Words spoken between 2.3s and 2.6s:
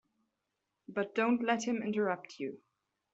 you.